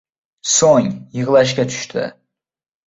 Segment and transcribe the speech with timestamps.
[0.53, 2.11] Soʻng yigʻlashga tushdi.